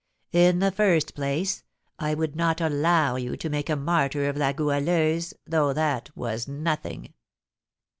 [0.33, 1.63] In the first place,
[1.99, 6.47] I would not allow you to make a martyr of La Goualeuse, though that was
[6.47, 7.13] nothing.